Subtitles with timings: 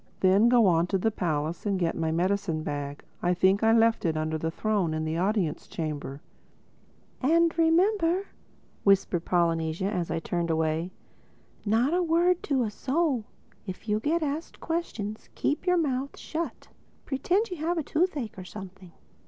[0.21, 3.03] Then go on to the palace and get my medicine bag.
[3.21, 6.21] I think I left it under the throne in the Audience Chamber."
[7.21, 8.25] "And remember,"
[8.83, 10.89] Polynesia whispered as I turned away,
[11.67, 13.25] "not a word to a soul.
[13.67, 16.69] If you get asked questions, keep your mouth shut.
[17.05, 18.93] Pretend you have a toothache or something."